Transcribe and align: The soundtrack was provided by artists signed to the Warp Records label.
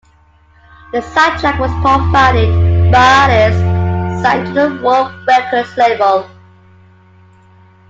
The 0.93 0.97
soundtrack 0.99 1.59
was 1.59 1.69
provided 1.73 2.91
by 2.91 2.97
artists 3.21 4.23
signed 4.23 4.47
to 4.47 4.53
the 4.75 4.81
Warp 4.81 5.13
Records 5.27 5.77
label. 5.77 6.27